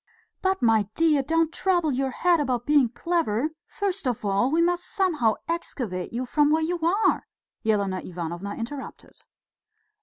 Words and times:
"But, 0.41 0.63
my 0.63 0.87
dear, 0.95 1.21
don't 1.21 1.53
trouble 1.53 1.91
your 1.91 2.09
head 2.09 2.39
about 2.39 2.65
being 2.65 2.89
clever; 2.89 3.49
first 3.67 4.07
of 4.07 4.25
all 4.25 4.49
we 4.49 4.59
must 4.59 4.83
somehow 4.83 5.35
excavate 5.47 6.11
you 6.11 6.25
from 6.25 6.49
where 6.49 6.63
you 6.63 6.79
are," 6.79 7.27
Elena 7.63 7.99
Ivanovna 8.03 8.55
interrupted. 8.55 9.17